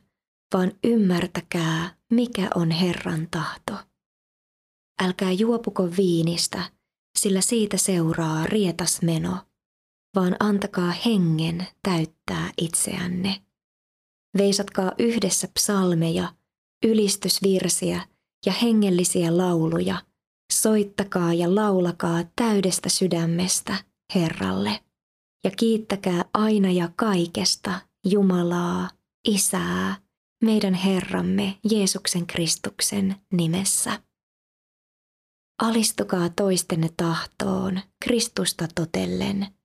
vaan 0.53 0.71
ymmärtäkää, 0.83 1.95
mikä 2.13 2.49
on 2.55 2.71
Herran 2.71 3.27
tahto. 3.31 3.73
Älkää 5.01 5.31
juopuko 5.31 5.89
viinistä, 5.97 6.71
sillä 7.17 7.41
siitä 7.41 7.77
seuraa 7.77 8.45
rietas 8.45 9.01
meno, 9.01 9.37
vaan 10.15 10.35
antakaa 10.39 10.91
hengen 11.05 11.67
täyttää 11.83 12.51
itseänne. 12.57 13.41
Veisatkaa 14.37 14.91
yhdessä 14.99 15.47
psalmeja, 15.53 16.33
ylistysvirsiä 16.85 18.01
ja 18.45 18.51
hengellisiä 18.51 19.37
lauluja, 19.37 20.01
soittakaa 20.53 21.33
ja 21.33 21.55
laulakaa 21.55 22.23
täydestä 22.35 22.89
sydämestä 22.89 23.75
Herralle. 24.15 24.83
Ja 25.43 25.51
kiittäkää 25.51 26.25
aina 26.33 26.71
ja 26.71 26.89
kaikesta 26.95 27.79
Jumalaa, 28.05 28.89
Isää, 29.27 29.95
meidän 30.43 30.73
Herramme 30.73 31.57
Jeesuksen 31.71 32.27
Kristuksen 32.27 33.15
nimessä. 33.33 34.01
Alistukaa 35.61 36.29
toistenne 36.29 36.89
tahtoon 36.97 37.81
Kristusta 38.03 38.67
totellen. 38.75 39.58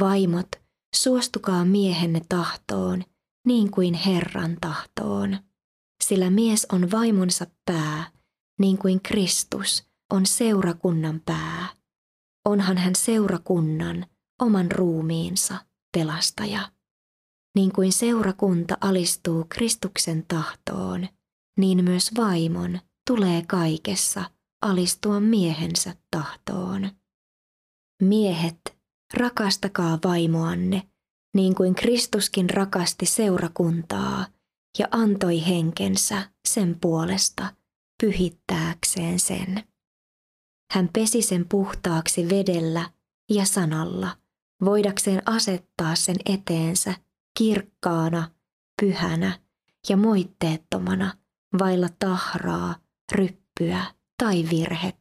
Vaimot, 0.00 0.48
suostukaa 0.94 1.64
miehenne 1.64 2.20
tahtoon 2.28 3.02
niin 3.46 3.70
kuin 3.70 3.94
Herran 3.94 4.56
tahtoon. 4.60 5.38
Sillä 6.04 6.30
mies 6.30 6.66
on 6.72 6.90
vaimonsa 6.90 7.46
pää, 7.64 8.10
niin 8.58 8.78
kuin 8.78 9.02
Kristus 9.02 9.84
on 10.12 10.26
seurakunnan 10.26 11.20
pää. 11.24 11.66
Onhan 12.44 12.78
hän 12.78 12.94
seurakunnan, 12.94 14.06
oman 14.42 14.72
ruumiinsa, 14.72 15.64
pelastaja. 15.96 16.72
Niin 17.54 17.72
kuin 17.72 17.92
seurakunta 17.92 18.76
alistuu 18.80 19.46
Kristuksen 19.48 20.24
tahtoon, 20.28 21.08
niin 21.58 21.84
myös 21.84 22.10
vaimon 22.16 22.80
tulee 23.06 23.42
kaikessa– 23.46 24.24
alistua 24.62 25.20
miehensä 25.20 25.94
tahtoon. 26.10 26.90
Miehet, 28.02 28.78
rakastakaa 29.14 29.98
vaimoanne, 30.04 30.82
niin 31.34 31.54
kuin 31.54 31.74
Kristuskin 31.74 32.50
rakasti 32.50 33.06
seurakuntaa 33.06 34.26
ja 34.78 34.88
antoi 34.90 35.46
henkensä 35.46 36.30
sen 36.48 36.78
puolesta 36.80 37.54
pyhittääkseen 38.02 39.20
sen. 39.20 39.64
Hän 40.72 40.88
pesi 40.92 41.22
sen 41.22 41.48
puhtaaksi 41.48 42.28
vedellä 42.30 42.90
ja 43.30 43.44
sanalla, 43.44 44.16
voidakseen 44.64 45.22
asettaa 45.26 45.94
sen 45.94 46.16
eteensä 46.26 46.94
kirkkaana, 47.38 48.30
pyhänä 48.82 49.38
ja 49.88 49.96
moitteettomana, 49.96 51.14
vailla 51.58 51.88
tahraa, 51.98 52.74
ryppyä 53.12 53.84
tai 54.22 54.46
virhettä. 54.50 54.99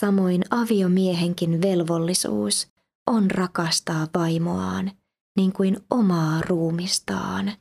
Samoin 0.00 0.42
aviomiehenkin 0.50 1.62
velvollisuus 1.62 2.68
on 3.06 3.30
rakastaa 3.30 4.06
vaimoaan, 4.14 4.90
niin 5.36 5.52
kuin 5.52 5.76
omaa 5.90 6.40
ruumistaan. 6.40 7.52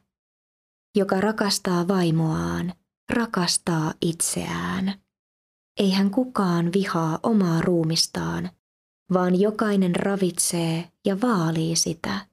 Joka 0.95 1.21
rakastaa 1.21 1.87
vaimoaan, 1.87 2.73
rakastaa 3.09 3.93
itseään. 4.01 5.01
Eihän 5.79 6.11
kukaan 6.11 6.73
vihaa 6.73 7.19
omaa 7.23 7.61
ruumistaan, 7.61 8.49
vaan 9.13 9.39
jokainen 9.39 9.95
ravitsee 9.95 10.91
ja 11.05 11.17
vaalii 11.21 11.75
sitä. 11.75 12.27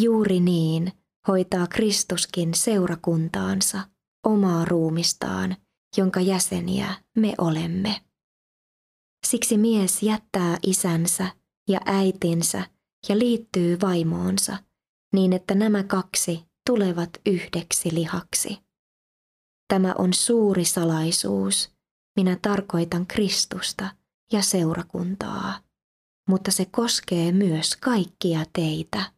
Juuri 0.00 0.40
niin 0.40 0.92
hoitaa 1.28 1.66
Kristuskin 1.66 2.54
seurakuntaansa, 2.54 3.80
omaa 4.26 4.64
ruumistaan, 4.64 5.56
jonka 5.96 6.20
jäseniä 6.20 6.94
me 7.16 7.34
olemme. 7.38 8.07
Siksi 9.30 9.58
mies 9.58 10.02
jättää 10.02 10.58
isänsä 10.66 11.28
ja 11.68 11.80
äitinsä 11.86 12.66
ja 13.08 13.18
liittyy 13.18 13.78
vaimoonsa, 13.80 14.56
niin 15.14 15.32
että 15.32 15.54
nämä 15.54 15.82
kaksi 15.82 16.44
tulevat 16.70 17.10
yhdeksi 17.26 17.94
lihaksi. 17.94 18.58
Tämä 19.68 19.94
on 19.98 20.12
suuri 20.12 20.64
salaisuus. 20.64 21.70
Minä 22.16 22.38
tarkoitan 22.42 23.06
Kristusta 23.06 23.90
ja 24.32 24.42
seurakuntaa, 24.42 25.60
mutta 26.28 26.50
se 26.50 26.64
koskee 26.64 27.32
myös 27.32 27.76
kaikkia 27.76 28.44
teitä. 28.52 29.12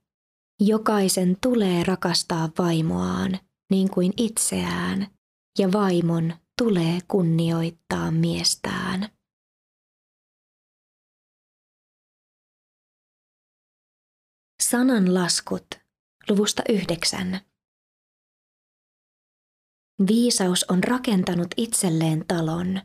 Jokaisen 0.61 1.37
tulee 1.43 1.85
rakastaa 1.85 2.49
vaimoaan 2.59 3.39
niin 3.71 3.91
kuin 3.91 4.13
itseään, 4.17 5.07
ja 5.59 5.73
vaimon 5.73 6.33
tulee 6.63 6.99
kunnioittaa 7.09 8.11
miestään. 8.11 9.20
Sananlaskut 14.71 15.67
luvusta 16.29 16.63
yhdeksän. 16.69 17.41
Viisaus 20.07 20.65
on 20.69 20.85
rakentanut 20.85 21.49
itselleen 21.57 22.25
talon, 22.29 22.81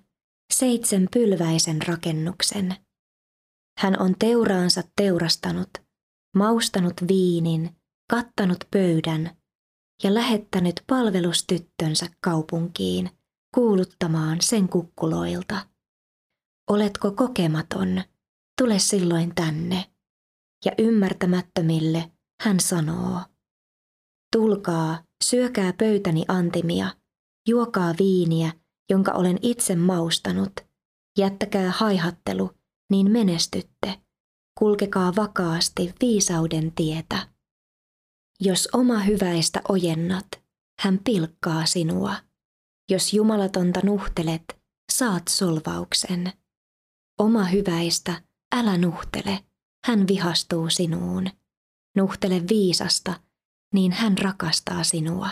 seitsemän 0.54 1.08
pylväisen 1.13 1.82
rakennuksen. 1.88 2.76
Hän 3.80 4.02
on 4.02 4.15
teuraansa 4.19 4.84
teurastanut, 4.95 5.69
maustanut 6.36 6.93
viinin, 7.08 7.76
kattanut 8.10 8.63
pöydän 8.71 9.38
ja 10.04 10.13
lähettänyt 10.13 10.84
palvelustyttönsä 10.88 12.08
kaupunkiin 12.21 13.10
kuuluttamaan 13.56 14.38
sen 14.41 14.69
kukkuloilta. 14.69 15.67
Oletko 16.69 17.12
kokematon? 17.12 18.04
Tule 18.62 18.80
silloin 18.80 19.36
tänne 19.36 19.94
ja 20.65 20.72
ymmärtämättömille 20.78 22.12
hän 22.41 22.60
sanoo, 22.60 23.22
tulkaa, 24.36 25.04
syökää 25.24 25.74
pöytäni 25.74 26.26
antimia, 26.28 26.96
juokaa 27.48 27.94
viiniä, 28.00 28.52
jonka 28.89 29.12
olen 29.12 29.39
itse 29.41 29.76
maustanut, 29.76 30.54
jättäkää 31.18 31.72
haihattelu, 31.72 32.52
niin 32.91 33.12
menestytte, 33.12 34.02
kulkekaa 34.60 35.15
vakaasti 35.15 35.94
viisauden 36.02 36.72
tietä. 36.76 37.28
Jos 38.39 38.70
oma 38.74 39.00
hyväistä 39.00 39.62
ojennat, 39.70 40.28
hän 40.82 41.00
pilkkaa 41.04 41.65
sinua. 41.65 42.15
Jos 42.91 43.13
jumalatonta 43.13 43.80
nuhtelet, 43.84 44.44
saat 44.91 45.28
solvauksen. 45.28 46.34
Oma 47.20 47.44
hyväistä, 47.44 48.22
älä 48.56 48.78
nuhtele, 48.78 49.39
hän 49.86 50.08
vihastuu 50.08 50.69
sinuun. 50.69 51.28
Nuhtele 51.98 52.43
viisasta, 52.50 53.19
niin 53.74 53.91
hän 53.91 54.17
rakastaa 54.17 54.84
sinua. 54.84 55.30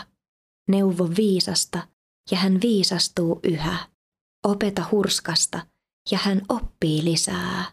Neuvo 0.68 1.08
viisasta, 1.16 1.88
ja 2.30 2.38
hän 2.38 2.60
viisastuu 2.62 3.40
yhä. 3.42 3.88
Opeta 4.46 4.84
hurskasta, 4.90 5.66
ja 6.10 6.18
hän 6.22 6.42
oppii 6.48 7.04
lisää. 7.04 7.64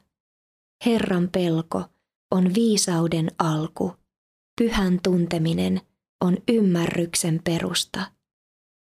Herran 0.86 1.30
pelko 1.30 1.84
on 2.32 2.54
viisauden 2.54 3.28
alku. 3.40 3.96
Pyhän 4.62 5.00
tunteminen 5.04 5.82
on 6.22 6.38
ymmärryksen 6.48 7.42
perusta. 7.44 8.12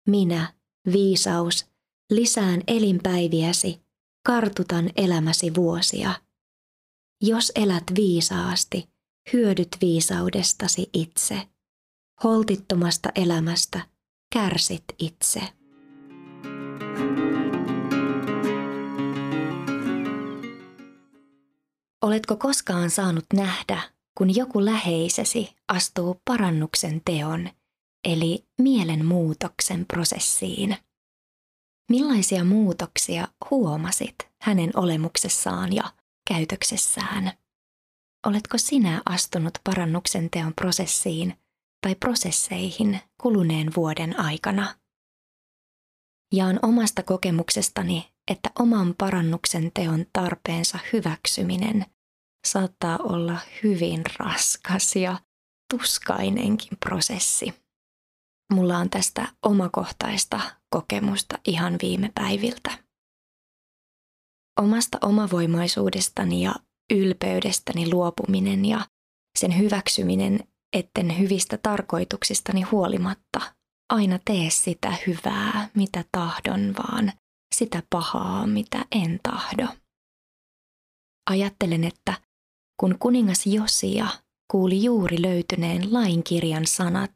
Minä, 0.10 0.54
viisaus, 0.92 1.66
lisään 2.10 2.62
elinpäiviäsi, 2.68 3.82
kartutan 4.26 4.90
elämäsi 4.96 5.56
vuosia. 5.56 6.14
Jos 7.24 7.52
elät 7.56 7.84
viisaasti, 7.96 8.90
hyödyt 9.34 9.78
viisaudestasi 9.82 10.90
itse. 10.94 11.48
Holtittomasta 12.24 13.10
elämästä 13.16 13.82
kärsit 14.34 14.84
itse. 15.00 15.40
Oletko 22.02 22.36
koskaan 22.36 22.90
saanut 22.90 23.26
nähdä, 23.34 23.82
kun 24.18 24.36
joku 24.36 24.66
läheisesi 24.66 25.56
astuu 25.68 26.22
parannuksen 26.26 27.02
teon, 27.06 27.50
eli 28.04 28.46
mielenmuutoksen 28.62 29.86
prosessiin? 29.86 30.78
Millaisia 31.90 32.44
muutoksia 32.44 33.28
huomasit 33.52 34.16
hänen 34.42 34.72
olemuksessaan 34.76 35.74
ja 35.74 35.84
käytöksessään. 36.28 37.32
Oletko 38.28 38.58
sinä 38.58 39.02
astunut 39.06 39.54
parannuksen 39.64 40.30
teon 40.30 40.54
prosessiin 40.54 41.38
tai 41.82 41.96
prosesseihin 41.96 43.00
kuluneen 43.22 43.72
vuoden 43.76 44.20
aikana? 44.20 44.76
Jaan 46.34 46.60
omasta 46.62 47.04
kokemuksestani, 47.04 48.12
että 48.32 48.50
oman 48.60 48.96
parannuksen 48.98 49.72
teon 49.74 50.06
tarpeensa 50.14 50.80
hyväksyminen 50.94 51.86
saattaa 52.48 52.98
olla 52.98 53.38
hyvin 53.64 54.02
raskas 54.20 54.96
ja 54.96 55.20
tuskainenkin 55.74 56.78
prosessi. 56.80 57.54
Mulla 58.54 58.78
on 58.78 58.90
tästä 58.90 59.28
omakohtaista 59.44 60.42
kokemusta 60.70 61.40
ihan 61.46 61.78
viime 61.82 62.12
päiviltä 62.16 62.72
omasta 64.62 64.97
omavoimaisuudestani 65.02 66.43
ja 66.43 66.56
ylpeydestäni 66.93 67.91
luopuminen 67.91 68.65
ja 68.65 68.86
sen 69.39 69.58
hyväksyminen, 69.58 70.39
etten 70.74 71.19
hyvistä 71.19 71.58
tarkoituksistani 71.63 72.62
huolimatta 72.62 73.41
aina 73.93 74.19
tee 74.26 74.50
sitä 74.50 74.93
hyvää, 75.08 75.69
mitä 75.76 76.04
tahdon, 76.12 76.74
vaan 76.78 77.13
sitä 77.56 77.84
pahaa, 77.89 78.47
mitä 78.47 78.86
en 78.91 79.19
tahdo. 79.24 79.67
Ajattelen, 81.30 81.84
että 81.84 82.13
kun 82.80 82.95
kuningas 83.00 83.45
Josia 83.45 84.08
kuuli 84.52 84.84
juuri 84.84 85.21
löytyneen 85.21 85.93
lainkirjan 85.93 86.67
sanat, 86.67 87.12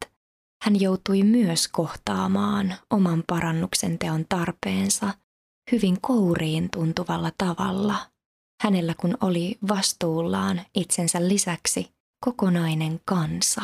hän 0.63 0.81
joutui 0.81 1.23
myös 1.23 1.67
kohtaamaan 1.67 2.75
oman 2.89 3.23
parannuksen 3.27 3.99
teon 3.99 4.25
tarpeensa– 4.29 5.13
hyvin 5.71 6.01
kouriin 6.01 6.69
tuntuvalla 6.69 7.31
tavalla, 7.37 7.95
hänellä 8.61 8.95
kun 8.99 9.17
oli 9.21 9.57
vastuullaan 9.67 10.61
itsensä 10.75 11.27
lisäksi 11.27 11.91
kokonainen 12.25 12.99
kansa. 13.05 13.61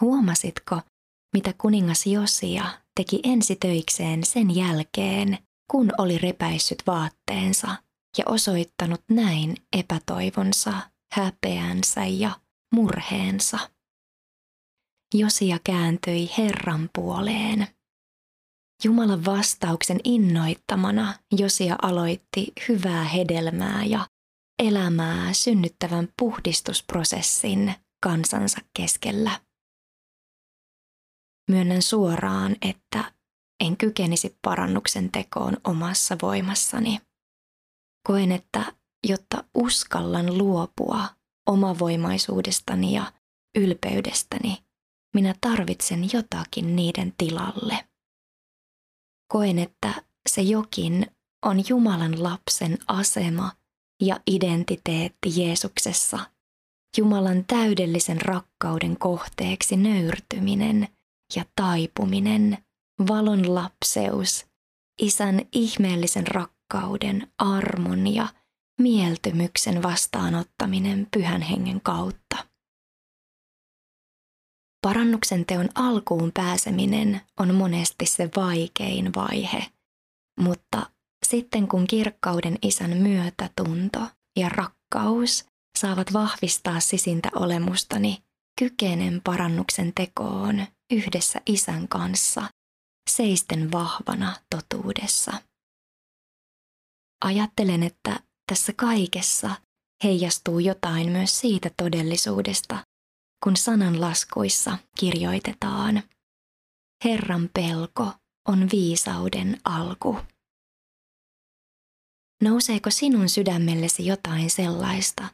Huomasitko, 0.00 0.80
mitä 1.34 1.54
kuningas 1.58 2.06
Josia 2.06 2.64
teki 2.96 3.20
ensitöikseen 3.24 4.24
sen 4.24 4.54
jälkeen, 4.54 5.38
kun 5.70 5.90
oli 5.98 6.18
repäissyt 6.18 6.82
vaatteensa 6.86 7.76
ja 8.18 8.24
osoittanut 8.26 9.02
näin 9.10 9.56
epätoivonsa, 9.78 10.72
häpeänsä 11.12 12.04
ja 12.04 12.30
murheensa? 12.74 13.58
Josia 15.14 15.58
kääntyi 15.64 16.30
Herran 16.38 16.90
puoleen 16.94 17.66
Jumalan 18.84 19.24
vastauksen 19.24 20.00
innoittamana 20.04 21.14
Josia 21.38 21.76
aloitti 21.82 22.52
hyvää 22.68 23.04
hedelmää 23.04 23.84
ja 23.84 24.06
elämää 24.62 25.32
synnyttävän 25.32 26.08
puhdistusprosessin 26.18 27.74
kansansa 28.02 28.58
keskellä. 28.78 29.40
Myönnän 31.50 31.82
suoraan, 31.82 32.56
että 32.62 33.12
en 33.60 33.76
kykenisi 33.76 34.38
parannuksen 34.42 35.12
tekoon 35.12 35.56
omassa 35.64 36.16
voimassani. 36.22 37.00
Koen, 38.06 38.32
että 38.32 38.72
jotta 39.06 39.44
uskallan 39.54 40.38
luopua 40.38 41.08
omavoimaisuudestani 41.46 42.94
ja 42.94 43.12
ylpeydestäni, 43.58 44.64
minä 45.14 45.34
tarvitsen 45.40 46.12
jotakin 46.12 46.76
niiden 46.76 47.14
tilalle 47.18 47.93
koen, 49.34 49.58
että 49.58 49.94
se 50.28 50.42
jokin 50.42 51.06
on 51.46 51.68
Jumalan 51.68 52.22
lapsen 52.22 52.78
asema 52.86 53.52
ja 54.02 54.20
identiteetti 54.26 55.40
Jeesuksessa 55.40 56.18
Jumalan 56.96 57.44
täydellisen 57.46 58.22
rakkauden 58.22 58.98
kohteeksi 58.98 59.76
nöyrtyminen 59.76 60.88
ja 61.36 61.44
taipuminen, 61.56 62.58
valon 63.08 63.54
lapseus, 63.54 64.46
isän 65.02 65.40
ihmeellisen 65.52 66.26
rakkauden, 66.26 67.32
armon 67.38 68.14
ja 68.14 68.28
mieltymyksen 68.80 69.82
vastaanottaminen 69.82 71.06
pyhän 71.14 71.42
hengen 71.42 71.80
kautta. 71.80 72.53
Parannuksen 74.84 75.46
teon 75.46 75.68
alkuun 75.74 76.32
pääseminen 76.34 77.20
on 77.40 77.54
monesti 77.54 78.06
se 78.06 78.30
vaikein 78.36 79.14
vaihe, 79.14 79.66
mutta 80.40 80.90
sitten 81.26 81.68
kun 81.68 81.86
kirkkauden 81.86 82.58
isän 82.62 82.96
myötätunto 82.96 84.00
ja 84.38 84.48
rakkaus 84.48 85.44
saavat 85.78 86.12
vahvistaa 86.12 86.80
sisintä 86.80 87.30
olemustani, 87.34 88.18
kykenen 88.58 89.20
parannuksen 89.24 89.92
tekoon 89.94 90.66
yhdessä 90.92 91.40
isän 91.46 91.88
kanssa, 91.88 92.42
seisten 93.10 93.72
vahvana 93.72 94.36
totuudessa. 94.50 95.32
Ajattelen, 97.24 97.82
että 97.82 98.20
tässä 98.52 98.72
kaikessa 98.76 99.50
heijastuu 100.04 100.58
jotain 100.58 101.12
myös 101.12 101.40
siitä 101.40 101.70
todellisuudesta, 101.82 102.84
kun 103.44 103.56
sananlaskuissa 103.56 104.78
kirjoitetaan. 104.98 106.02
Herran 107.04 107.50
pelko 107.54 108.12
on 108.48 108.68
viisauden 108.72 109.60
alku. 109.64 110.18
Nouseeko 112.42 112.90
sinun 112.90 113.28
sydämellesi 113.28 114.06
jotain 114.06 114.50
sellaista, 114.50 115.24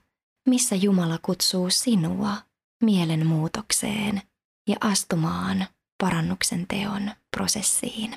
missä 0.49 0.77
Jumala 0.77 1.19
kutsuu 1.23 1.71
sinua 1.71 2.37
mielenmuutokseen 2.83 4.23
ja 4.69 4.77
astumaan 4.81 5.67
parannuksen 6.03 6.67
teon 6.69 7.11
prosessiin? 7.37 8.15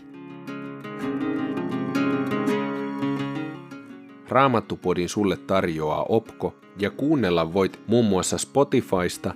Raamattupodin 4.29 5.09
sulle 5.09 5.37
tarjoaa 5.37 6.05
Opko 6.09 6.55
ja 6.79 6.91
kuunnella 6.91 7.53
voit 7.53 7.79
muun 7.87 8.05
muassa 8.05 8.37
Spotifysta, 8.37 9.35